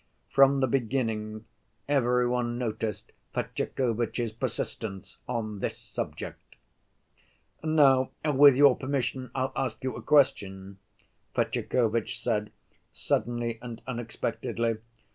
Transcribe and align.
From 0.31 0.61
the 0.61 0.67
beginning 0.67 1.45
every 1.87 2.27
one 2.27 2.57
noticed 2.57 3.11
Fetyukovitch's 3.35 4.31
persistence 4.31 5.19
on 5.29 5.59
this 5.59 5.77
subject. 5.77 6.55
"Now, 7.63 8.09
with 8.25 8.55
your 8.55 8.75
permission 8.75 9.29
I'll 9.35 9.53
ask 9.55 9.83
you 9.83 9.95
a 9.95 10.01
question," 10.01 10.79
Fetyukovitch 11.35 12.19
said, 12.23 12.51
suddenly 12.91 13.59
and 13.61 13.79
unexpectedly. 13.85 14.77